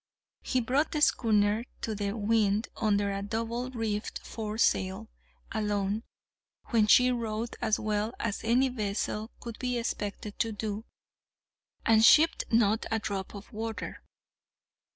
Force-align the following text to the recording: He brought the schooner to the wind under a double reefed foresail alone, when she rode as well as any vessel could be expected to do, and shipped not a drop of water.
He 0.41 0.61
brought 0.61 0.93
the 0.93 1.01
schooner 1.03 1.63
to 1.81 1.93
the 1.93 2.17
wind 2.17 2.69
under 2.75 3.11
a 3.11 3.21
double 3.21 3.69
reefed 3.69 4.17
foresail 4.25 5.11
alone, 5.51 6.01
when 6.69 6.87
she 6.87 7.11
rode 7.11 7.55
as 7.61 7.79
well 7.79 8.11
as 8.19 8.41
any 8.43 8.67
vessel 8.69 9.29
could 9.39 9.59
be 9.59 9.77
expected 9.77 10.39
to 10.39 10.51
do, 10.51 10.85
and 11.85 12.03
shipped 12.03 12.45
not 12.49 12.87
a 12.89 12.97
drop 12.97 13.35
of 13.35 13.53
water. 13.53 14.01